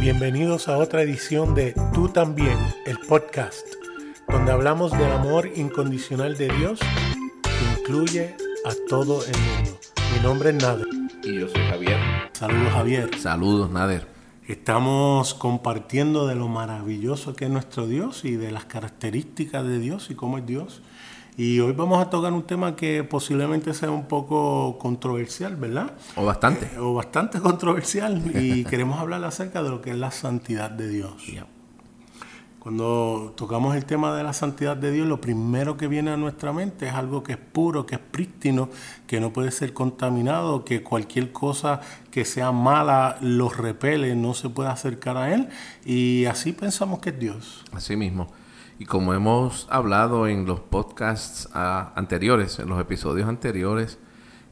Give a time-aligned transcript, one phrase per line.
[0.00, 2.56] Bienvenidos a otra edición de Tú también,
[2.86, 3.66] el podcast,
[4.26, 6.80] donde hablamos del amor incondicional de Dios
[7.42, 8.34] que incluye
[8.64, 9.78] a todo el mundo.
[10.16, 10.86] Mi nombre es Nader.
[11.22, 11.98] Y yo soy Javier.
[12.32, 13.10] Saludos Javier.
[13.18, 14.06] Saludos Nader.
[14.48, 20.08] Estamos compartiendo de lo maravilloso que es nuestro Dios y de las características de Dios
[20.08, 20.80] y cómo es Dios.
[21.36, 25.92] Y hoy vamos a tocar un tema que posiblemente sea un poco controversial, ¿verdad?
[26.16, 26.66] O bastante.
[26.66, 28.22] Eh, o bastante controversial.
[28.34, 31.12] Y queremos hablar acerca de lo que es la santidad de Dios.
[32.58, 36.52] Cuando tocamos el tema de la santidad de Dios, lo primero que viene a nuestra
[36.52, 38.68] mente es algo que es puro, que es prístino,
[39.06, 44.50] que no puede ser contaminado, que cualquier cosa que sea mala lo repele, no se
[44.50, 45.48] puede acercar a Él.
[45.86, 47.64] Y así pensamos que es Dios.
[47.72, 48.28] Así mismo.
[48.80, 53.98] Y como hemos hablado en los podcasts ah, anteriores, en los episodios anteriores,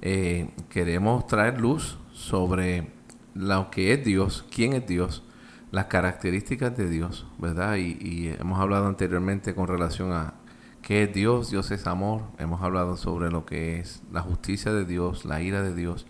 [0.03, 2.93] eh, queremos traer luz sobre
[3.33, 5.25] lo que es Dios, quién es Dios,
[5.71, 7.77] las características de Dios, ¿verdad?
[7.77, 10.35] Y, y, hemos hablado anteriormente con relación a
[10.83, 14.85] qué es Dios, Dios es amor, hemos hablado sobre lo que es la justicia de
[14.85, 16.07] Dios, la ira de Dios,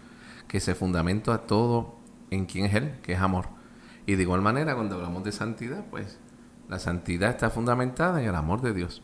[0.49, 2.01] que se fundamenta todo
[2.33, 3.47] en quién es Él, que es amor.
[4.07, 6.19] Y de igual manera, cuando hablamos de santidad, pues
[6.69, 9.03] la santidad está fundamentada en el amor de Dios.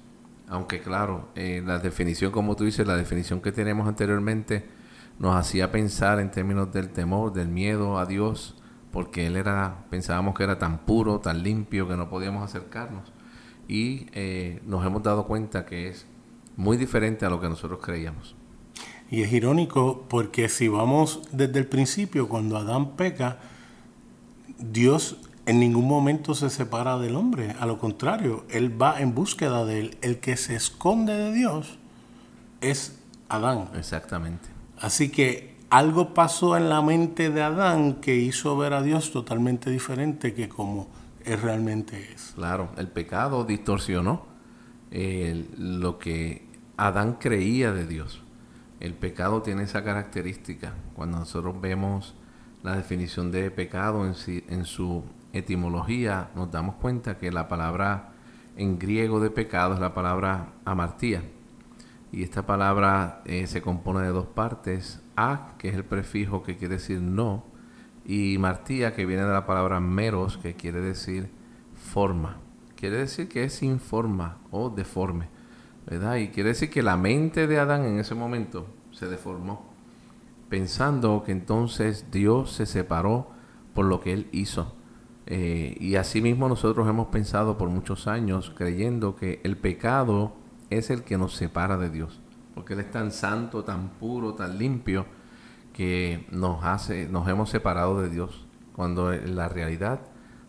[0.48, 4.66] Aunque claro, eh, la definición, como tú dices, la definición que tenemos anteriormente
[5.18, 8.56] nos hacía pensar en términos del temor, del miedo a Dios,
[8.90, 13.12] porque Él era, pensábamos que era tan puro, tan limpio, que no podíamos acercarnos.
[13.66, 16.06] Y eh, nos hemos dado cuenta que es
[16.56, 18.36] muy diferente a lo que nosotros creíamos.
[19.10, 23.38] Y es irónico porque si vamos desde el principio, cuando Adán peca,
[24.58, 27.54] Dios en ningún momento se separa del hombre.
[27.60, 29.98] A lo contrario, él va en búsqueda de él.
[30.00, 31.78] El que se esconde de Dios
[32.60, 33.68] es Adán.
[33.74, 34.48] Exactamente.
[34.78, 39.70] Así que algo pasó en la mente de Adán que hizo ver a Dios totalmente
[39.70, 40.88] diferente que como
[41.24, 42.32] él realmente es.
[42.34, 44.26] Claro, el pecado distorsionó
[44.90, 46.46] lo que
[46.76, 48.22] Adán creía de Dios.
[48.80, 50.74] El pecado tiene esa característica.
[50.94, 52.14] Cuando nosotros vemos
[52.62, 54.14] la definición de pecado en,
[54.48, 55.02] en su
[55.38, 58.12] etimología nos damos cuenta que la palabra
[58.56, 61.22] en griego de pecado es la palabra amartía.
[62.12, 65.00] Y esta palabra eh, se compone de dos partes.
[65.16, 67.44] A, que es el prefijo que quiere decir no,
[68.04, 71.30] y martía, que viene de la palabra meros, que quiere decir
[71.74, 72.38] forma.
[72.76, 75.28] Quiere decir que es sin forma o deforme.
[75.86, 76.16] ¿verdad?
[76.16, 79.64] Y quiere decir que la mente de Adán en ese momento se deformó,
[80.48, 83.30] pensando que entonces Dios se separó
[83.74, 84.74] por lo que él hizo.
[85.26, 90.32] Eh, y asimismo nosotros hemos pensado por muchos años creyendo que el pecado
[90.70, 92.20] es el que nos separa de Dios,
[92.54, 95.06] porque Él es tan santo, tan puro, tan limpio,
[95.72, 100.00] que nos hace, nos hemos separado de Dios, cuando en la realidad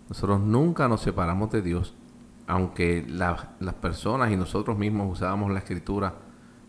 [0.09, 1.95] nosotros nunca nos separamos de Dios,
[2.47, 6.13] aunque las personas y nosotros mismos usábamos la escritura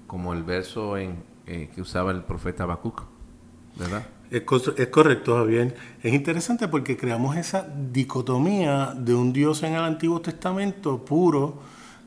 [0.07, 3.03] como el verso en, eh, que usaba el profeta Habacuc,
[3.79, 4.07] ¿verdad?
[4.31, 5.77] Es, correcto, Javier.
[6.03, 11.61] Es interesante porque creamos esa dicotomía de un Dios en el Antiguo Testamento puro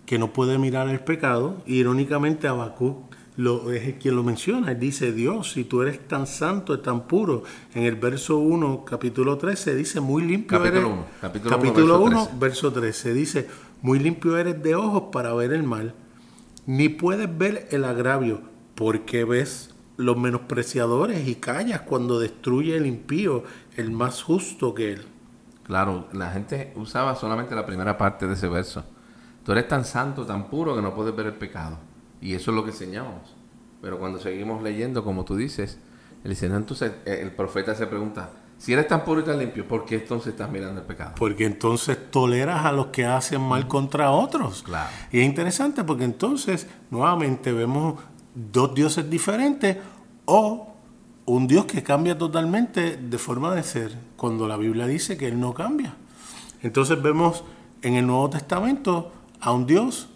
[0.06, 1.62] que no puede mirar el pecado.
[1.66, 4.72] irónicamente, Habacuc lo, es quien lo menciona.
[4.72, 7.44] Él dice, Dios, si tú eres tan santo, tan puro.
[7.74, 10.94] En el verso 1, capítulo 13, dice, muy limpio capítulo eres.
[10.94, 13.14] 1, capítulo, capítulo 1, verso 13.
[13.14, 13.48] Dice,
[13.82, 15.94] muy limpio eres de ojos para ver el mal,
[16.66, 18.42] ni puedes ver el agravio,
[18.76, 23.44] porque ves los menospreciadores y callas cuando destruye el impío,
[23.76, 25.02] el más justo que él.
[25.64, 28.86] Claro, la gente usaba solamente la primera parte de ese verso.
[29.44, 31.80] Tú eres tan santo, tan puro que no puedes ver el pecado.
[32.22, 33.36] Y eso es lo que enseñamos.
[33.82, 35.78] Pero cuando seguimos leyendo, como tú dices,
[36.24, 39.84] el, entonces, eh, el profeta se pregunta, si eres tan puro y tan limpio, ¿por
[39.84, 41.16] qué entonces estás mirando el pecado?
[41.18, 44.64] Porque entonces toleras a los que hacen mal contra otros.
[44.64, 44.90] Claro.
[45.12, 48.00] Y es interesante porque entonces nuevamente vemos
[48.34, 49.78] dos dioses diferentes
[50.26, 50.68] o
[51.26, 55.40] un Dios que cambia totalmente de forma de ser, cuando la Biblia dice que Él
[55.40, 55.96] no cambia.
[56.62, 57.44] Entonces vemos
[57.82, 60.10] en el Nuevo Testamento a un Dios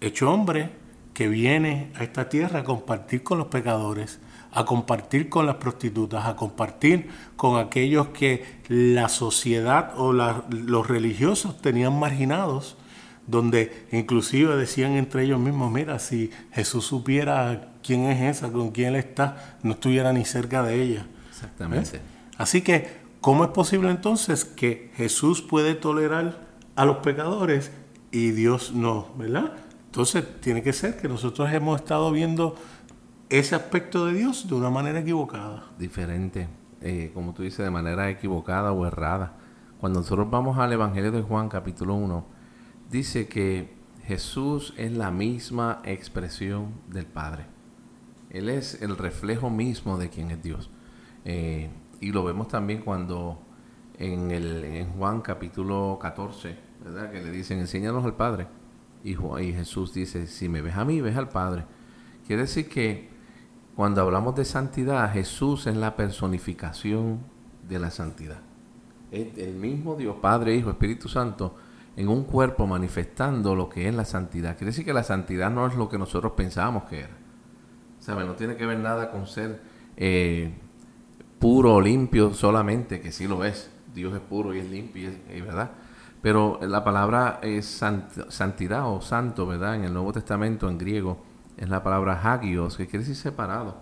[0.00, 0.70] hecho hombre
[1.12, 4.20] que viene a esta tierra a compartir con los pecadores,
[4.52, 11.60] a compartir con las prostitutas, a compartir con aquellos que la sociedad o los religiosos
[11.60, 12.76] tenían marginados
[13.26, 18.88] donde inclusive decían entre ellos mismos, mira, si Jesús supiera quién es esa, con quién
[18.88, 21.06] él está, no estuviera ni cerca de ella.
[21.30, 21.96] Exactamente.
[21.96, 22.00] ¿Eh?
[22.36, 22.88] Así que,
[23.20, 26.40] ¿cómo es posible entonces que Jesús puede tolerar
[26.76, 27.70] a los pecadores
[28.10, 29.52] y Dios no, verdad?
[29.86, 32.56] Entonces, tiene que ser que nosotros hemos estado viendo
[33.28, 35.64] ese aspecto de Dios de una manera equivocada.
[35.78, 36.48] Diferente,
[36.80, 39.36] eh, como tú dices, de manera equivocada o errada
[39.80, 42.26] Cuando nosotros vamos al Evangelio de Juan capítulo 1,
[42.90, 43.74] dice que
[44.06, 47.46] Jesús es la misma expresión del Padre.
[48.30, 50.70] Él es el reflejo mismo de quien es Dios.
[51.24, 51.70] Eh,
[52.00, 53.40] y lo vemos también cuando
[53.98, 57.10] en, el, en Juan capítulo 14, ¿verdad?
[57.10, 58.48] Que le dicen, enséñanos al Padre.
[59.02, 61.64] Y, y Jesús dice, si me ves a mí, ves al Padre.
[62.26, 63.08] Quiere decir que
[63.76, 67.20] cuando hablamos de santidad, Jesús es la personificación
[67.68, 68.40] de la santidad.
[69.10, 71.54] Es el mismo Dios, Padre, Hijo, Espíritu Santo,
[71.96, 74.56] en un cuerpo manifestando lo que es la santidad.
[74.56, 77.16] Quiere decir que la santidad no es lo que nosotros pensábamos que era.
[78.00, 78.24] ¿Sabe?
[78.24, 79.60] No tiene que ver nada con ser
[79.96, 80.52] eh,
[81.38, 83.70] puro o limpio solamente, que sí lo es.
[83.94, 85.70] Dios es puro y es limpio, y es, ¿verdad?
[86.20, 87.66] Pero la palabra es
[88.28, 89.76] santidad o santo, ¿verdad?
[89.76, 91.18] En el Nuevo Testamento, en griego,
[91.56, 93.76] es la palabra hagios, que quiere decir separado,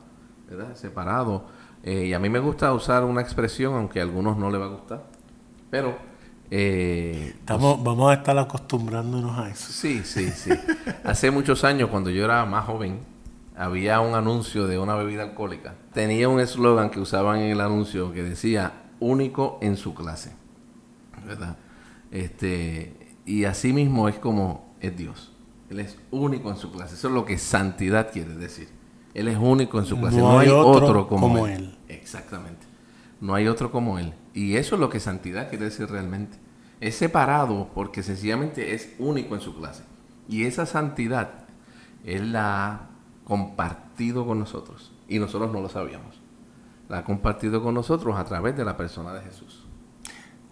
[0.48, 0.74] ¿verdad?
[0.74, 1.46] Separado.
[1.82, 4.66] Eh, y a mí me gusta usar una expresión, aunque a algunos no le va
[4.66, 5.04] a gustar,
[5.70, 6.11] pero...
[6.54, 9.72] Eh, Estamos, pues vamos a estar acostumbrándonos a eso.
[9.72, 10.50] Sí, sí, sí.
[11.02, 13.00] Hace muchos años, cuando yo era más joven,
[13.56, 15.76] había un anuncio de una bebida alcohólica.
[15.94, 20.32] Tenía un eslogan que usaban en el anuncio que decía único en su clase.
[21.26, 21.56] ¿Verdad?
[22.10, 25.32] Este, y así mismo es como es Dios.
[25.70, 26.96] Él es único en su clase.
[26.96, 28.68] Eso es lo que santidad quiere decir.
[29.14, 30.18] Él es único en su clase.
[30.18, 31.78] No, hay, otro, como, él.
[31.88, 32.66] Exactamente.
[33.22, 34.12] No hay otro como Él.
[34.34, 36.38] Y eso es lo que santidad quiere decir realmente.
[36.80, 39.84] Es separado porque sencillamente es único en su clase.
[40.28, 41.44] Y esa santidad
[42.04, 42.90] Él la ha
[43.24, 44.92] compartido con nosotros.
[45.08, 46.20] Y nosotros no lo sabíamos.
[46.88, 49.66] La ha compartido con nosotros a través de la persona de Jesús.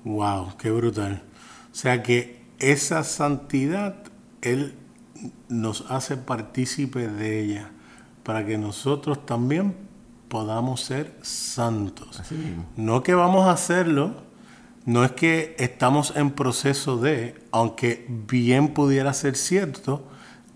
[0.04, 0.56] ¡Wow!
[0.56, 1.22] ¡Qué brutal!
[1.70, 4.04] O sea que esa santidad
[4.42, 4.76] Él
[5.48, 7.70] nos hace partícipe de ella
[8.22, 9.74] para que nosotros también
[10.30, 12.22] podamos ser santos.
[12.76, 14.14] No que vamos a hacerlo,
[14.86, 20.04] no es que estamos en proceso de, aunque bien pudiera ser cierto,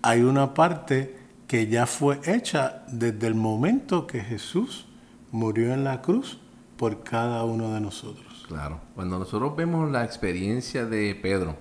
[0.01, 1.17] hay una parte
[1.49, 4.87] que ya fue hecha desde el momento que Jesús
[5.33, 6.39] murió en la cruz
[6.77, 8.47] por cada uno de nosotros.
[8.47, 11.57] Claro, cuando nosotros vemos la experiencia de Pedro,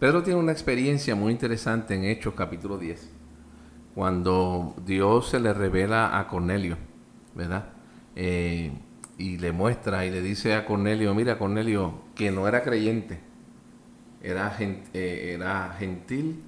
[0.00, 3.10] Pedro tiene una experiencia muy interesante en Hechos capítulo 10,
[3.94, 6.78] cuando Dios se le revela a Cornelio,
[7.38, 7.66] ¿verdad?
[8.16, 8.72] Eh,
[9.16, 13.20] y le muestra y le dice a Cornelio, mira Cornelio, que no era creyente,
[14.22, 16.42] era, eh, era gentil,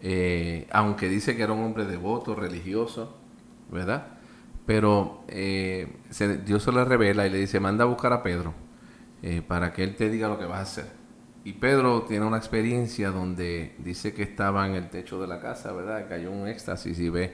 [0.00, 3.16] eh, aunque dice que era un hombre devoto, religioso,
[3.70, 4.06] ¿verdad?
[4.66, 8.54] Pero Dios se le revela y le dice, manda a buscar a Pedro
[9.46, 10.86] para que él te diga lo que vas a hacer.
[11.44, 15.72] Y Pedro tiene una experiencia donde dice que estaba en el techo de la casa,
[15.72, 16.08] ¿verdad?
[16.08, 17.32] Cayó un éxtasis y ve,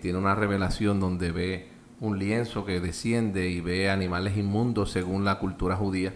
[0.00, 5.38] tiene una revelación donde ve un lienzo que desciende y ve animales inmundos según la
[5.38, 6.14] cultura judía.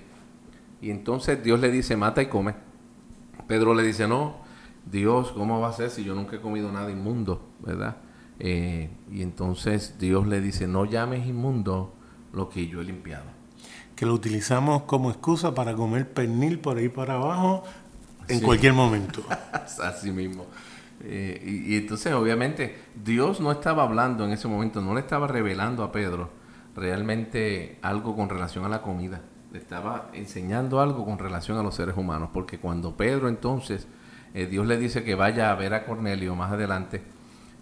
[0.81, 2.55] Y entonces Dios le dice, mata y come.
[3.47, 4.37] Pedro le dice, no,
[4.91, 7.97] Dios, ¿cómo va a ser si yo nunca he comido nada inmundo, ¿verdad?
[8.38, 11.94] Eh, y entonces Dios le dice, no llames inmundo
[12.32, 13.41] lo que yo he limpiado
[14.00, 17.65] que lo utilizamos como excusa para comer pernil por ahí para abajo
[18.29, 19.23] en cualquier momento.
[19.85, 20.47] Así mismo.
[21.02, 25.82] Eh, y, entonces, obviamente, Dios no estaba hablando en ese momento, no le estaba revelando
[25.82, 26.31] a Pedro
[26.76, 29.23] realmente algo con relación a la comida.
[29.52, 32.31] Le estaba enseñando algo con relación a los seres humanos.
[32.32, 33.89] Porque cuando Pedro entonces,
[34.34, 37.03] eh, Dios le dice que vaya a ver a Cornelio más adelante,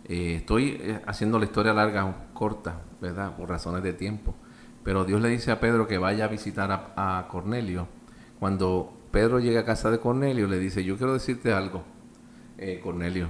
[0.04, 3.36] eh, estoy haciendo la historia larga, corta, ¿verdad?
[3.36, 4.34] Por razones de tiempo.
[4.88, 7.88] Pero Dios le dice a Pedro que vaya a visitar a, Cornelio.
[8.38, 11.84] Cuando Pedro llega a casa de Cornelio, le dice, yo quiero decirte algo,
[12.58, 13.28] eh, Cornelio.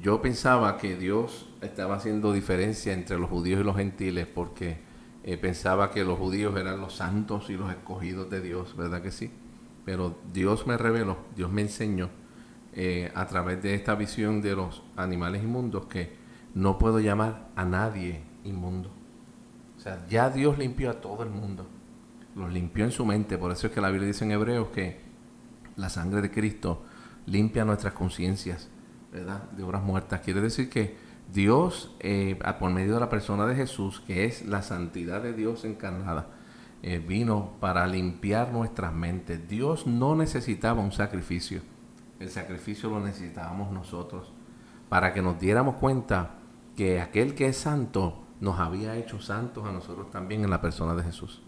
[0.00, 4.78] Yo pensaba que Dios estaba haciendo diferencia entre los judíos y los gentiles porque
[5.24, 9.10] eh, pensaba que los judíos eran los santos y los escogidos de Dios, ¿verdad que
[9.10, 9.30] sí?
[9.84, 12.10] Pero Dios me reveló, Dios me enseñó
[12.74, 16.14] eh, a través de esta visión de los animales inmundos que
[16.54, 18.90] no puedo llamar a nadie inmundo
[20.08, 21.66] ya Dios limpió a todo el mundo.
[22.34, 23.38] Los limpió en su mente.
[23.38, 25.00] Por eso es que la Biblia dice en Hebreos que
[25.76, 26.84] la sangre de Cristo
[27.26, 28.68] limpia nuestras conciencias,
[29.12, 29.50] ¿verdad?
[29.50, 30.20] De obras muertas.
[30.20, 30.96] Quiere decir que
[31.32, 35.64] Dios, eh, por medio de la persona de Jesús, que es la santidad de Dios
[35.64, 36.28] encarnada,
[36.82, 39.48] eh, vino para limpiar nuestras mentes.
[39.48, 41.60] Dios no necesitaba un sacrificio.
[42.20, 44.32] El sacrificio lo necesitábamos nosotros
[44.88, 46.36] para que nos diéramos cuenta
[46.76, 50.94] que aquel que es santo nos había hecho santos a nosotros también en la persona
[50.94, 51.42] de Jesús.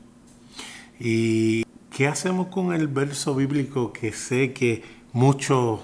[0.99, 5.81] ¿Y qué hacemos con el verso bíblico que sé que muchos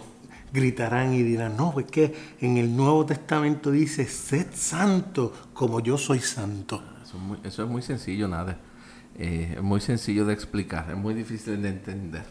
[0.53, 6.21] gritarán y dirán, no, es en el Nuevo Testamento dice, sed santo como yo soy
[6.21, 6.83] santo?
[7.45, 8.59] Eso es muy, sencillo, nada.
[9.17, 12.25] Eh, es muy sencillo de explicar, es muy difícil de entender.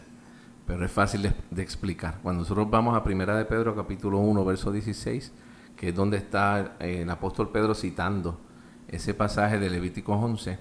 [0.66, 2.18] pero es fácil de, explicar.
[2.22, 5.32] Cuando nosotros vamos a Primera de Pedro, capítulo 1, verso 16,
[5.76, 8.40] que es donde está eh, el apóstol Pedro citando
[8.88, 10.58] ese pasaje de Levítico 11,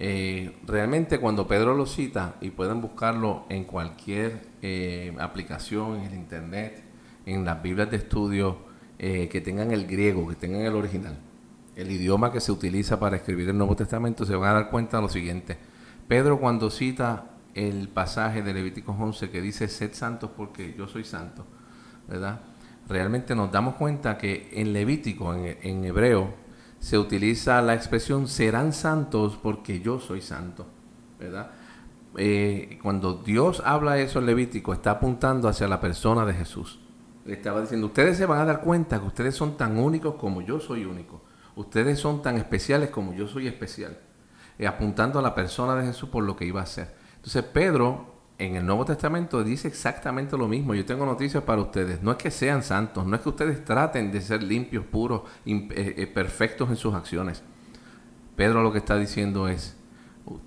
[0.00, 6.14] eh, realmente cuando Pedro lo cita, y pueden buscarlo en cualquier eh, aplicación, en el
[6.14, 6.82] internet,
[7.26, 11.16] en las Biblias de estudio que tengan el griego, que tengan el original,
[11.74, 14.98] el idioma que se utiliza para escribir el Nuevo Testamento, se van a dar cuenta
[14.98, 15.56] de lo siguiente.
[16.06, 21.04] Pedro cuando cita el pasaje de Levítico 11 que dice, sed santos porque yo soy
[21.04, 21.46] santo,
[22.08, 22.40] ¿verdad?
[22.90, 26.34] realmente nos damos cuenta que en Levítico, en, hebreo,
[26.80, 30.66] se utiliza la expresión serán santos porque yo soy santo,
[31.18, 31.50] ¿verdad?
[32.16, 36.80] Eh, cuando Dios habla eso en Levítico, está apuntando hacia la persona de Jesús.
[37.26, 40.40] Le estaba diciendo, ustedes se van a dar cuenta que ustedes son tan únicos como
[40.40, 41.20] yo soy único.
[41.54, 43.98] Ustedes son tan especiales como yo soy especial.
[44.58, 46.94] Eh, apuntando a la persona de Jesús por lo que iba a hacer.
[47.16, 48.09] Entonces Pedro
[48.40, 50.74] en el Nuevo Testamento dice exactamente lo mismo.
[50.74, 52.02] Yo tengo noticias para ustedes.
[52.02, 55.68] No es que sean santos, no es que ustedes traten de ser limpios, puros, eh,
[55.70, 57.42] eh, perfectos en sus acciones.
[58.36, 59.76] Pedro lo que está diciendo es,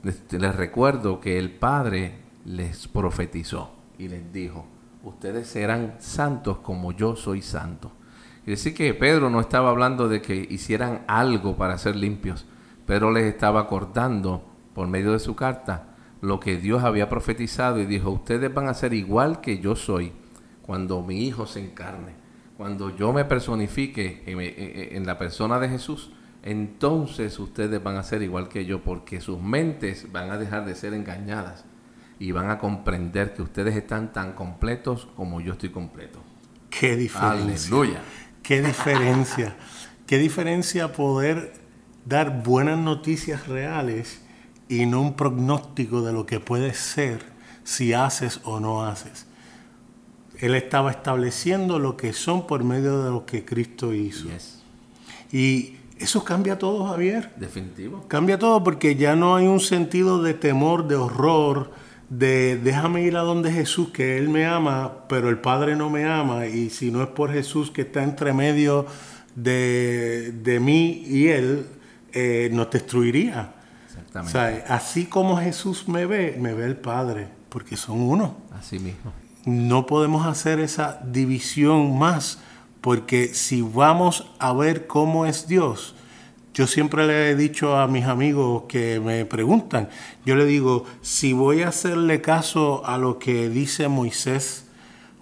[0.01, 4.65] les recuerdo que el Padre les profetizó y les dijo,
[5.03, 7.91] ustedes serán santos como yo soy santo.
[8.47, 12.47] Y decir que Pedro no estaba hablando de que hicieran algo para ser limpios.
[12.87, 15.92] Pedro les estaba acordando por medio de su carta
[16.23, 20.13] lo que Dios había profetizado y dijo, ustedes van a ser igual que yo soy
[20.61, 22.13] cuando mi Hijo se encarne,
[22.55, 28.47] cuando yo me personifique en, la persona de Jesús, entonces ustedes van a ser igual
[28.47, 31.65] que yo porque sus mentes van a dejar de ser engañadas
[32.19, 36.23] y van a comprender que ustedes están tan completos como yo estoy completo.
[36.69, 37.73] Qué diferencia.
[37.73, 38.01] Aleluya.
[38.41, 39.57] Qué diferencia.
[40.07, 41.51] Qué diferencia poder
[42.05, 44.22] dar buenas noticias reales
[44.69, 47.23] y no un pronóstico de lo que puede ser
[47.63, 49.25] si haces o no haces.
[50.39, 54.27] Él estaba estableciendo lo que son por medio de lo que Cristo hizo.
[55.31, 57.31] Y eso cambia todo, Javier.
[57.37, 58.05] Definitivo.
[58.07, 61.71] Cambia todo porque ya no hay un sentido de temor, de horror,
[62.09, 66.05] de déjame ir a donde Jesús, que Él me ama, pero el Padre no me
[66.05, 66.47] ama.
[66.47, 68.85] Y si no es por Jesús que está entre medio
[69.35, 71.67] de, de mí y Él,
[72.11, 73.53] eh, nos destruiría
[74.67, 78.35] así como Jesús me ve, me ve el Padre, porque son uno.
[78.51, 79.11] Así mismo.
[79.45, 82.39] No podemos hacer esa división más,
[82.81, 85.95] porque si vamos a ver cómo es Dios,
[86.53, 89.89] yo siempre le he dicho a mis amigos que me preguntan,
[90.25, 94.67] yo le digo, si voy a hacerle caso a lo que dice Moisés,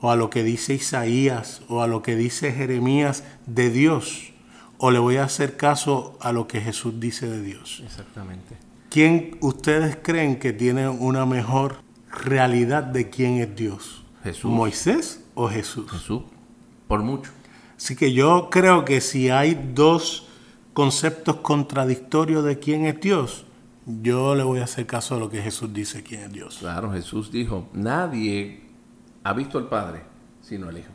[0.02, 4.34] o a lo que dice Isaías, o a lo que dice Jeremías de Dios,
[4.78, 7.82] o le voy a hacer caso a lo que Jesús dice de Dios.
[7.86, 8.71] Exactamente.
[8.92, 11.78] ¿Quién ustedes creen que tiene una mejor
[12.26, 14.04] realidad de quién es Dios?
[14.22, 14.52] Jesús.
[14.52, 15.90] ¿Moisés o Jesús?
[15.90, 16.24] Jesús,
[16.90, 17.32] por mucho.
[17.78, 20.28] Así que yo creo que si hay dos
[20.74, 23.46] conceptos contradictorios de quién es Dios,
[23.86, 26.58] yo le voy a hacer caso a lo que Jesús dice quién es Dios.
[26.60, 28.62] Claro, Jesús dijo, nadie
[29.24, 30.02] ha visto al Padre
[30.42, 30.92] sino el Hijo.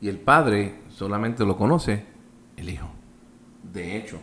[0.00, 2.04] Y el Padre solamente lo conoce
[2.56, 2.90] el Hijo.
[3.62, 4.18] De hecho,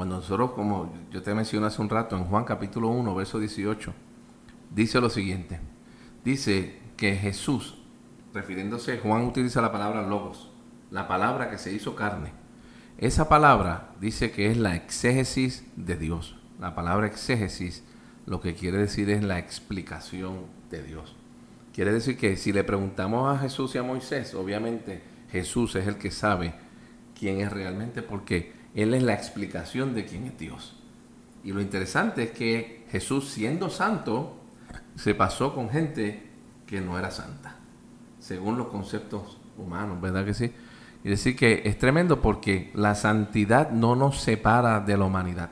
[0.00, 3.92] cuando nosotros, como yo te mencioné hace un rato, en Juan capítulo 1, verso 18,
[4.74, 5.60] dice lo siguiente.
[6.24, 7.82] Dice que Jesús,
[8.32, 10.50] refiriéndose, Juan utiliza la palabra logos,
[10.90, 12.32] la palabra que se hizo carne.
[12.96, 16.34] Esa palabra dice que es la exégesis de Dios.
[16.58, 17.84] La palabra exégesis
[18.24, 21.14] lo que quiere decir es la explicación de Dios.
[21.74, 25.96] Quiere decir que si le preguntamos a Jesús y a Moisés, obviamente Jesús es el
[25.96, 26.54] que sabe
[27.14, 30.76] quién es realmente, porque él es la explicación de quién es Dios.
[31.42, 34.36] Y lo interesante es que Jesús, siendo santo,
[34.94, 36.28] se pasó con gente
[36.66, 37.56] que no era santa,
[38.18, 40.52] según los conceptos humanos, ¿verdad que sí?
[41.02, 45.50] Y decir que es tremendo porque la santidad no nos separa de la humanidad.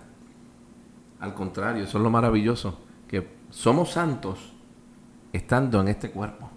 [1.21, 4.53] Al contrario, eso es lo maravilloso, que somos santos
[5.33, 6.51] estando en este cuerpo.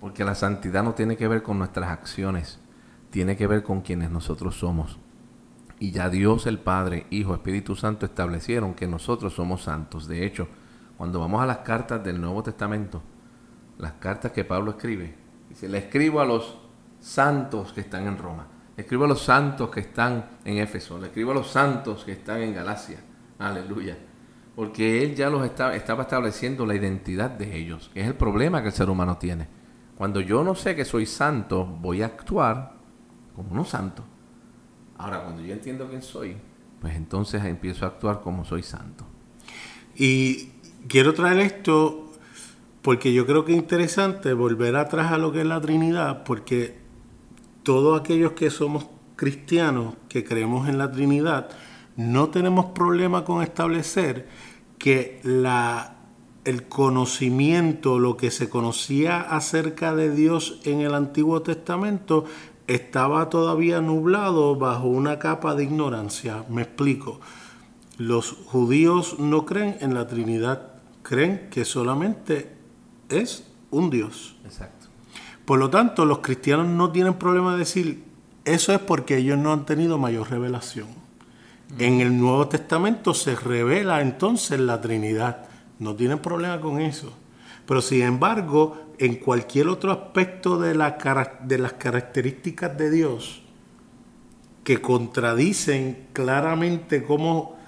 [0.00, 2.60] Porque la santidad no tiene que ver con nuestras acciones,
[3.10, 4.98] tiene que ver con quienes nosotros somos.
[5.80, 10.08] Y ya Dios el Padre, Hijo, Espíritu Santo establecieron que nosotros somos santos.
[10.08, 10.48] De hecho,
[10.96, 13.00] cuando vamos a las cartas del Nuevo Testamento,
[13.78, 15.14] las cartas que Pablo escribe,
[15.48, 16.58] dice, le escribo a los
[16.98, 21.06] santos que están en Roma, le escribo a los santos que están en Éfeso, le
[21.06, 22.98] escribo a los santos que están en Galacia.
[23.38, 23.96] Aleluya.
[24.56, 28.68] Porque él ya los estaba estableciendo la identidad de ellos, que es el problema que
[28.68, 29.46] el ser humano tiene.
[29.96, 32.72] Cuando yo no sé que soy santo, voy a actuar
[33.36, 34.02] como no santo.
[34.98, 36.36] Ahora, cuando yo entiendo quién soy,
[36.80, 39.04] pues entonces empiezo a actuar como soy santo.
[39.96, 40.50] Y
[40.88, 42.04] quiero traer esto
[42.82, 46.78] Porque yo creo que es interesante volver atrás a lo que es la Trinidad, porque
[47.62, 48.86] todos aquellos que somos
[49.16, 51.50] cristianos, que creemos en la Trinidad,
[51.96, 54.28] no tenemos problema con establecer
[54.78, 55.96] que la,
[56.44, 62.24] el conocimiento, lo que se conocía acerca de Dios en el Antiguo Testamento,
[62.68, 66.44] estaba todavía nublado bajo una capa de ignorancia.
[66.48, 67.20] Me explico.
[67.96, 72.54] Los judíos no creen en la Trinidad, creen que solamente
[73.08, 74.36] es un Dios.
[74.44, 74.86] Exacto.
[75.44, 78.04] Por lo tanto, los cristianos no tienen problema de decir,
[78.44, 80.86] eso es porque ellos no han tenido mayor revelación.
[81.78, 85.48] En el Nuevo Testamento se revela entonces la Trinidad.
[85.78, 87.12] No tienen problema con eso.
[87.68, 90.96] Pero sin embargo, en cualquier otro aspecto de, la,
[91.44, 93.42] de las características de Dios
[94.64, 97.58] que contradicen claramente cómo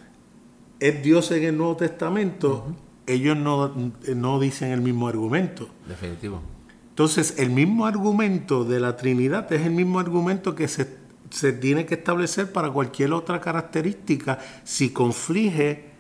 [0.79, 2.75] es Dios en el Nuevo Testamento,
[3.07, 3.75] ellos no,
[4.17, 5.69] no dicen el mismo argumento.
[5.87, 6.41] Definitivo.
[6.89, 10.97] Entonces, el mismo argumento de la Trinidad es el mismo argumento que se,
[11.29, 15.91] se tiene que establecer para cualquier otra característica si conflige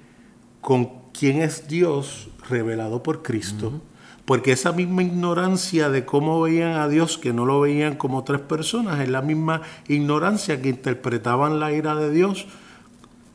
[0.62, 3.80] con quién es Dios revelado por Cristo.
[4.24, 8.40] Porque esa misma ignorancia de cómo veían a Dios, que no lo veían como tres
[8.40, 12.46] personas, es la misma ignorancia que interpretaban la ira de Dios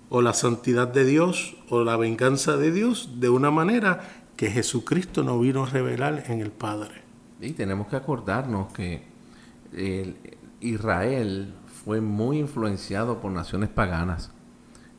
[0.09, 4.01] o la santidad de Dios o la venganza de Dios de una manera
[4.37, 7.01] que Jesucristo no vino a revelar en el Padre.
[7.41, 9.03] Y tenemos que acordarnos que
[10.61, 11.53] Israel
[11.83, 14.31] fue muy influenciado por naciones paganas.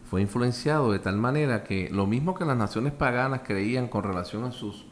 [0.08, 4.44] Fue influenciado de tal manera que lo mismo que las naciones paganas creían con relación
[4.44, 4.86] a sus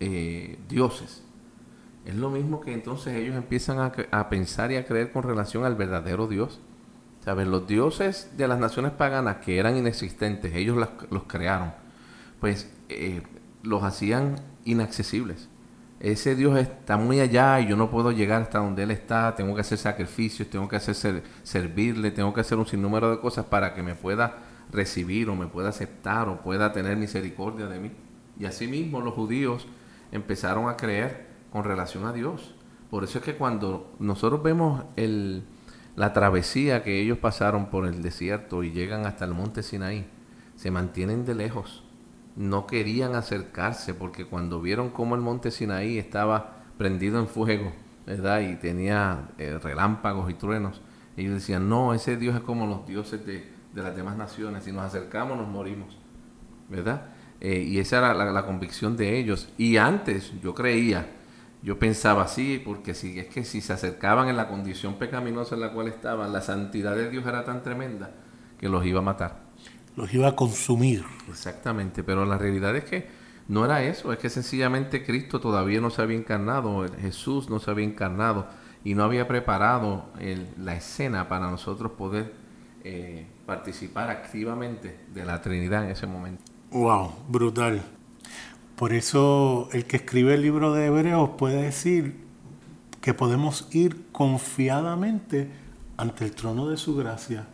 [0.00, 1.24] eh, dioses,
[2.04, 5.76] es lo mismo que entonces ellos empiezan a, pensar y a creer con relación al
[5.76, 6.60] verdadero Dios.
[7.24, 7.46] ¿Sabes?
[7.46, 10.76] Los dioses de las naciones paganas que eran inexistentes, ellos
[11.08, 11.72] los crearon,
[12.40, 13.22] pues eh,
[13.62, 15.48] los hacían inaccesibles
[16.02, 19.54] ese Dios está muy allá y yo no puedo llegar hasta donde Él está, tengo
[19.54, 23.72] que hacer sacrificios, tengo que hacer servirle, tengo que hacer un sinnúmero de cosas para
[23.72, 24.38] que me pueda
[24.72, 27.92] recibir o me pueda aceptar o pueda tener misericordia de mí.
[28.36, 29.68] Y así mismo los judíos
[30.10, 32.56] empezaron a creer con relación a Dios.
[32.90, 35.44] Por eso es que cuando nosotros vemos el,
[35.94, 40.08] la travesía que ellos pasaron por el desierto y llegan hasta el monte Sinaí,
[40.56, 41.81] se mantienen de lejos
[42.36, 47.72] no querían acercarse porque cuando vieron cómo el monte Sinaí estaba prendido en fuego,
[48.06, 48.40] ¿verdad?
[48.40, 50.80] Y tenía eh, relámpagos y truenos,
[51.16, 54.84] ellos decían, no, ese Dios es como los dioses de, las demás naciones, si nos
[54.84, 55.96] acercamos nos morimos,
[56.68, 57.06] ¿verdad?
[57.40, 59.48] Eh, y esa era la, convicción de ellos.
[59.58, 61.06] Y antes yo creía,
[61.62, 65.62] yo pensaba así, porque si es que si se acercaban en la condición pecaminosa en
[65.62, 68.10] la cual estaban, la santidad de Dios era tan tremenda
[68.58, 69.51] que los iba a matar
[69.96, 71.04] los iba a consumir.
[71.28, 73.06] Exactamente, pero la realidad es que
[73.48, 77.70] no era eso, es que sencillamente Cristo todavía no se había encarnado, Jesús no se
[77.70, 78.46] había encarnado
[78.84, 80.06] y no había preparado
[80.58, 82.32] la escena para nosotros poder
[82.84, 86.42] eh, participar activamente de la Trinidad en ese momento.
[86.70, 87.12] ¡Wow!
[87.28, 87.82] Brutal.
[88.76, 92.24] Por eso el que escribe el libro de Hebreos puede decir
[93.00, 95.50] que podemos ir confiadamente
[95.96, 97.46] ante el trono de su gracia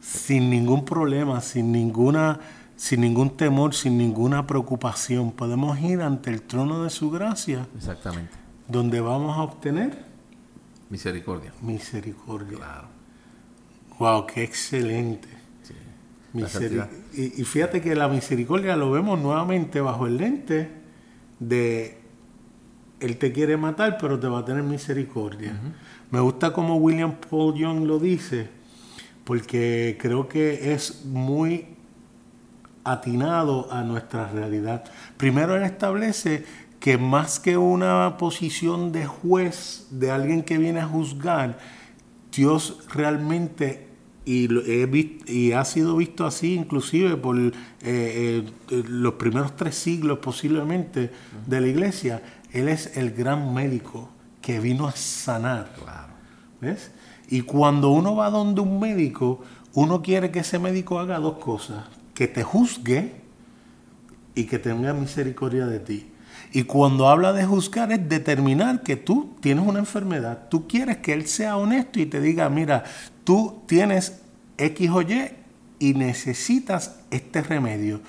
[0.00, 2.40] sin ningún problema, sin ninguna
[2.80, 5.32] sin ningún temor, sin ninguna preocupación.
[5.32, 7.68] Podemos ir ante el trono de su gracia.
[7.76, 8.32] Exactamente.
[8.68, 10.02] Donde vamos a obtener
[10.88, 11.52] misericordia.
[11.60, 12.56] Misericordia.
[12.56, 12.88] Claro.
[13.98, 15.28] Wow, qué excelente.
[15.62, 15.74] Sí.
[17.12, 20.70] y, fíjate que la misericordia lo vemos nuevamente bajo el lente
[21.38, 21.98] de
[22.98, 25.52] Él te quiere matar, pero te va a tener misericordia.
[26.10, 28.59] Me gusta como William Paul Young lo dice
[29.24, 31.66] porque creo que es muy
[32.84, 34.84] atinado a nuestra realidad.
[35.16, 36.44] Primero él establece
[36.80, 41.58] que más que una posición de juez, de alguien que viene a juzgar,
[42.32, 43.86] Dios realmente,
[44.24, 44.48] y,
[45.26, 47.52] y ha sido visto así inclusive por eh,
[47.82, 48.44] eh,
[48.88, 51.10] los primeros tres siglos posiblemente
[51.46, 55.72] de la iglesia, Él es el gran médico que vino a sanar.
[56.60, 56.92] ¿Ves?
[57.30, 59.40] Y cuando uno va donde un médico,
[59.74, 63.12] uno quiere que ese médico haga dos cosas, que te juzgue
[64.34, 66.10] y que tenga misericordia de ti.
[66.52, 70.48] Y cuando habla de juzgar es determinar que tú tienes una enfermedad.
[70.48, 72.82] Tú quieres que él sea honesto y te diga, mira,
[73.22, 74.22] tú tienes
[74.58, 75.30] X o Y
[75.78, 78.00] y necesitas este remedio.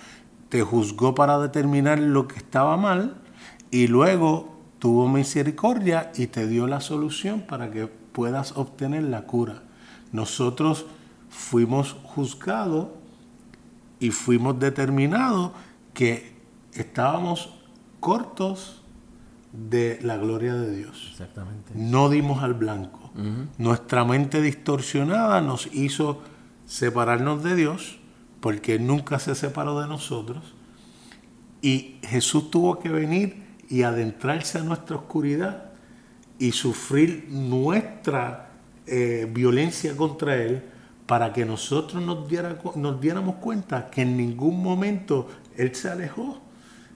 [0.49, 3.21] Te juzgó para determinar lo que estaba mal
[3.69, 9.63] y luego tuvo misericordia y te dio la solución para que puedas obtener la cura.
[10.12, 10.86] Nosotros
[11.30, 12.88] fuimos juzgados
[14.00, 15.52] y fuimos determinados
[15.93, 16.36] que
[16.74, 17.54] estábamos
[18.00, 18.82] cortos
[19.54, 21.08] de la gloria de Dios.
[21.12, 21.71] Exactamente.
[21.76, 23.00] No dimos al blanco.
[23.58, 26.21] Nuestra mente distorsionada nos hizo
[26.65, 28.00] separarnos de Dios,
[28.39, 30.56] porque Él nunca se separó de nosotros.
[31.62, 35.70] Y Jesús tuvo que venir y adentrarse a nuestra oscuridad
[36.41, 38.49] y sufrir nuestra
[38.88, 40.63] eh, violencia contra Él
[41.06, 46.41] para que nosotros nos, diera, nos diéramos cuenta que en ningún momento Él se alejó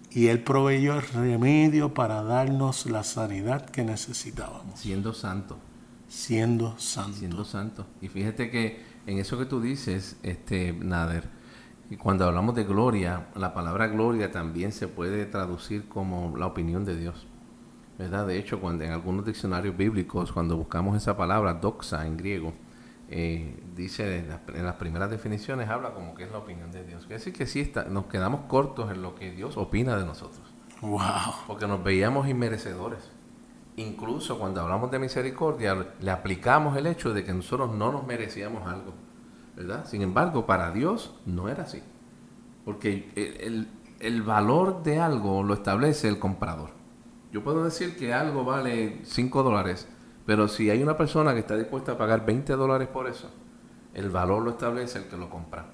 [0.10, 4.80] y Él proveyó el remedio para darnos la sanidad que necesitábamos.
[4.80, 5.60] Siendo santo.
[6.08, 7.14] Siendo santo.
[7.20, 7.86] Siendo santo.
[8.02, 11.30] Y fíjate que en eso que tú dices, este, Nader,
[12.00, 16.98] cuando hablamos de gloria, la palabra gloria también se puede traducir como la opinión de
[16.98, 17.28] Dios.
[17.98, 18.28] ¿Verdad?
[18.28, 22.54] De hecho, cuando en algunos diccionarios bíblicos, cuando buscamos esa palabra, doxa en griego,
[23.10, 27.02] eh, dice en las, primeras definiciones, habla como que es la opinión de Dios.
[27.02, 30.42] Quiere decir que sí, está, nos quedamos cortos en lo que Dios opina de nosotros.
[30.82, 31.00] Wow.
[31.48, 33.12] Porque nos veíamos inmerecedores.
[33.78, 38.68] Incluso cuando hablamos de misericordia, le aplicamos el hecho de que nosotros no nos merecíamos
[38.68, 38.94] algo.
[39.56, 39.86] ¿verdad?
[39.86, 41.82] Sin embargo, para Dios no era así.
[42.64, 43.68] Porque el,
[44.00, 46.72] el valor de algo lo establece el comprador.
[47.36, 49.90] Yo puedo decir que algo vale 5 dólares,
[50.26, 53.30] pero si hay una persona que está dispuesta a pagar 20 dólares por eso,
[53.94, 55.66] el valor lo establece el que lo compra.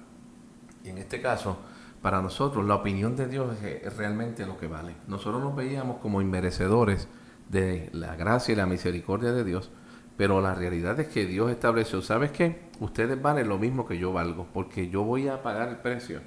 [0.82, 1.58] Y en este caso,
[2.02, 4.96] para nosotros, la opinión de Dios es realmente lo que vale.
[5.06, 7.06] Nosotros nos veíamos como inmerecedores
[7.48, 9.70] de la gracia y la misericordia de Dios,
[10.16, 12.70] pero la realidad es que Dios estableció, ¿sabes qué?
[12.80, 16.22] Ustedes valen lo mismo que yo valgo, porque yo voy a pagar el precio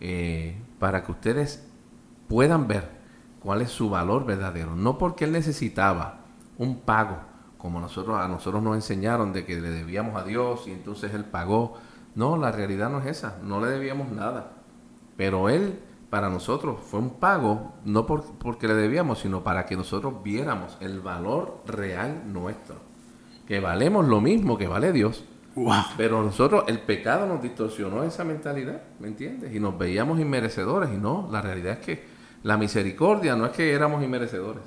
[0.00, 1.66] eh, para que ustedes
[2.28, 2.95] puedan ver
[3.40, 4.74] cuál es su valor verdadero.
[4.74, 6.20] No porque él necesitaba
[6.58, 7.18] un pago,
[7.58, 11.24] como nosotros, a nosotros nos enseñaron de que le debíamos a Dios y entonces él
[11.24, 11.74] pagó.
[12.14, 14.52] No, la realidad no es esa, no le debíamos nada.
[15.16, 20.22] Pero él para nosotros fue un pago, no porque le debíamos, sino para que nosotros
[20.22, 22.76] viéramos el valor real nuestro.
[23.46, 25.24] Que valemos lo mismo que vale Dios.
[25.96, 29.54] Pero nosotros, el pecado nos distorsionó esa mentalidad, ¿me entiendes?
[29.54, 33.72] Y nos veíamos inmerecedores y no, la realidad es que la misericordia no es que
[33.72, 34.62] éramos inmerecedores,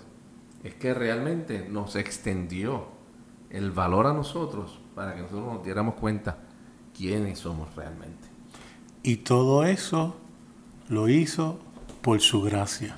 [0.63, 2.87] es que realmente nos extendió
[3.49, 6.37] el valor a nosotros para que nosotros nos diéramos cuenta
[6.95, 8.27] quiénes somos realmente.
[9.01, 10.17] Y todo eso
[10.89, 11.59] lo hizo
[12.01, 12.95] por su gracia.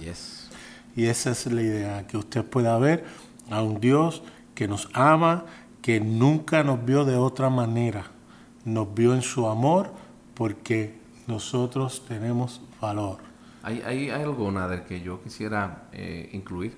[0.95, 3.05] Y esa es la idea, que usted pueda ver
[3.49, 4.23] a un Dios
[4.55, 5.45] que nos ama,
[5.81, 8.05] que nunca nos vio de otra manera.
[8.65, 9.91] Nos vio en su amor
[10.34, 13.30] porque nosotros tenemos valor.
[13.63, 16.76] Hay, hay, algo, Nader, que yo quisiera eh, incluir.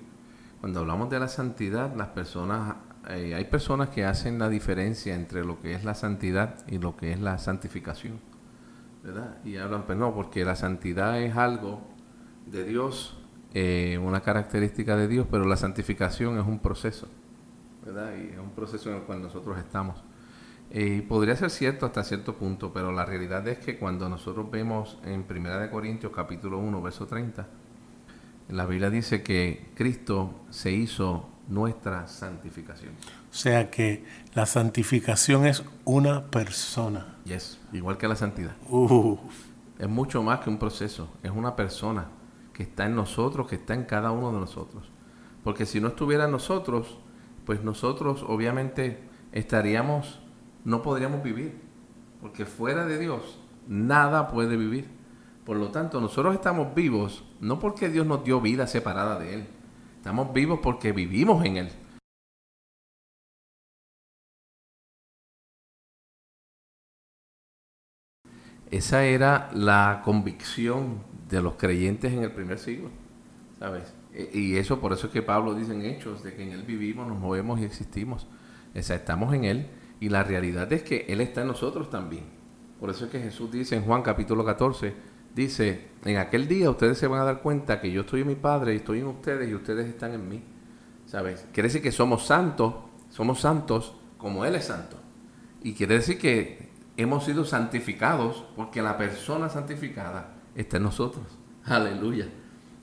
[0.60, 2.76] Cuando hablamos de la santidad, las personas,
[3.08, 6.96] eh, hay personas que hacen la diferencia entre lo que es la santidad y lo
[6.96, 8.20] que es la santificación.
[9.02, 9.38] ¿Verdad?
[9.44, 11.82] Y hablan, pues no, porque la santidad es algo
[12.46, 13.18] de Dios,
[13.52, 17.08] eh, una característica de Dios, pero la santificación es un proceso.
[17.84, 18.12] ¿Verdad?
[18.16, 20.02] Y es un proceso en el cual nosotros estamos.
[20.76, 24.98] Y podría ser cierto hasta cierto punto, pero la realidad es que cuando nosotros vemos
[25.04, 27.46] en 1 Corintios capítulo 1, verso 30,
[28.48, 32.94] la Biblia dice que Cristo se hizo nuestra santificación.
[33.30, 37.18] O sea que la santificación es una persona.
[37.24, 38.56] Yes, igual que la santidad.
[38.68, 39.16] Uh.
[39.78, 42.08] Es mucho más que un proceso, es una persona
[42.52, 44.90] que está en nosotros, que está en cada uno de nosotros.
[45.44, 46.98] Porque si no estuviera en nosotros,
[47.46, 50.23] pues nosotros obviamente estaríamos
[50.64, 51.60] no podríamos vivir,
[52.20, 54.88] porque fuera de Dios nada puede vivir.
[55.44, 59.46] Por lo tanto, nosotros estamos vivos no porque Dios nos dio vida separada de Él,
[59.96, 61.68] estamos vivos porque vivimos en Él.
[68.70, 72.90] Esa era la convicción de los creyentes en el primer siglo,
[73.58, 73.94] ¿sabes?
[74.12, 76.62] E, y eso, por eso es que Pablo dice en Hechos, de que en Él
[76.62, 78.26] vivimos, nos movemos y existimos.
[78.74, 79.68] O sea, estamos en Él
[80.00, 82.24] y la realidad es que Él está en nosotros también.
[82.80, 84.94] Por eso es que Jesús dice en Juan capítulo 14,
[85.34, 88.34] dice, en aquel día ustedes se van a dar cuenta que yo estoy en mi
[88.34, 90.42] Padre y estoy en ustedes y ustedes están en mí.
[91.06, 91.46] ¿Sabes?
[91.52, 92.74] Quiere decir que somos santos,
[93.10, 94.96] somos santos como Él es santo.
[95.62, 101.24] Y quiere decir que hemos sido santificados porque la persona santificada está en nosotros.
[101.64, 102.28] Aleluya.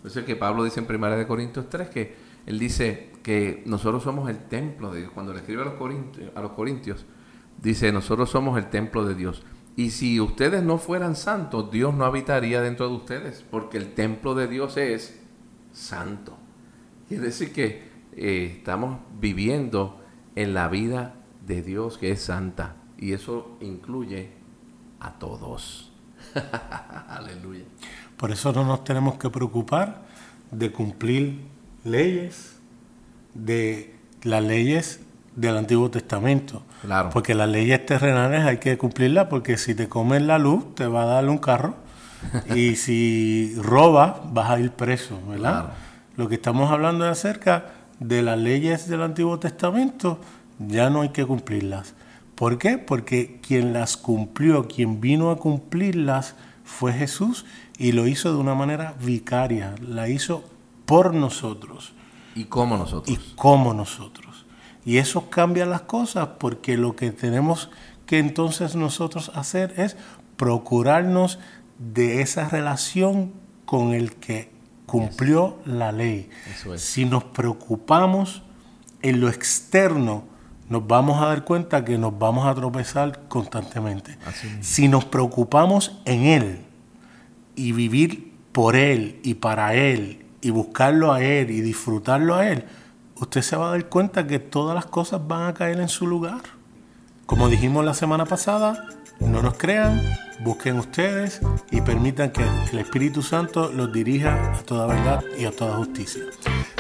[0.02, 4.04] Por eso es que Pablo dice en 1 Corintios 3 que él dice, que nosotros
[4.04, 5.12] somos el templo de Dios.
[5.14, 7.06] Cuando le escribe a los, corintios, a los corintios,
[7.62, 9.44] dice, nosotros somos el templo de Dios.
[9.76, 14.36] Y si ustedes no fueran santos, Dios no habitaría dentro de ustedes, porque el templo
[14.36, 15.20] de Dios es
[15.72, 16.38] santo.
[17.08, 20.02] Quiere decir que eh, estamos viviendo
[20.36, 22.76] en la vida de Dios que es santa.
[22.98, 24.32] Y eso incluye
[25.00, 25.92] a todos.
[27.08, 27.66] Aleluya.
[28.18, 30.04] Por eso no nos tenemos que preocupar
[30.52, 31.42] de cumplir
[31.84, 32.61] leyes,
[33.34, 35.02] de las leyes
[35.36, 36.64] del Antiguo Testamento.
[36.82, 37.10] Claro.
[37.12, 41.04] Porque las leyes terrenales hay que cumplirlas porque si te comes la luz te va
[41.04, 41.76] a dar un carro
[42.56, 45.52] y si robas vas a ir preso, ¿verdad?
[45.52, 45.70] Claro.
[46.18, 47.66] Lo que estamos hablando es acerca
[48.00, 50.20] de las leyes del Antiguo Testamento,
[50.60, 51.94] ya no hay que cumplirlas.
[52.36, 52.78] ¿Por qué?
[52.78, 57.46] Porque quien las cumplió, quien vino a cumplirlas fue Jesús
[57.78, 60.44] y lo hizo de una manera vicaria, la hizo
[60.86, 61.94] por nosotros
[62.36, 63.20] ¿Y cómo y nosotros?
[63.36, 64.46] como nosotros.
[64.86, 67.70] Y eso cambia las cosas porque lo que tenemos
[68.06, 69.96] que entonces nosotros hacer es
[70.38, 71.40] procurarnos
[71.78, 73.34] de esa relación
[73.66, 74.52] con el que
[74.86, 76.30] cumplió la ley.
[76.54, 76.82] Eso es.
[76.82, 78.44] Si nos preocupamos
[79.02, 80.24] en lo externo,
[80.68, 84.18] nos vamos a dar cuenta que nos vamos a tropezar constantemente.
[84.62, 86.66] Si nos preocupamos en Él
[87.56, 92.66] y vivir por Él y para Él y buscarlo a Él y disfrutarlo a Él,
[93.16, 96.08] usted se va a dar cuenta que todas las cosas van a caer en su
[96.08, 96.42] lugar.
[97.26, 98.88] Como dijimos la semana pasada,
[99.20, 100.02] no nos crean,
[100.44, 105.52] busquen ustedes y permitan que el Espíritu Santo los dirija a toda verdad y a
[105.52, 106.24] toda justicia.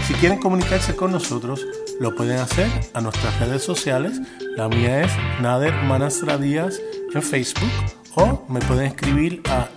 [0.08, 1.66] Si quieren comunicarse con nosotros,
[2.00, 4.20] lo pueden hacer a nuestras redes sociales.
[4.58, 6.82] La mía es Nader Manastra Díaz
[7.14, 7.72] en Facebook
[8.16, 9.70] o me pueden escribir a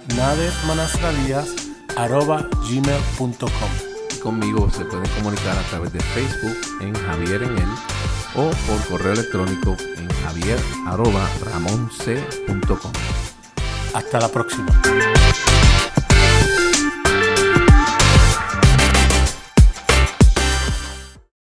[1.96, 3.70] nadermanastradíaz.gmail.com.
[4.14, 7.68] Y conmigo se pueden comunicar a través de Facebook en Javier en él
[8.36, 12.92] o por correo electrónico en javier arroba ramonc.com.
[13.94, 14.66] Hasta la próxima.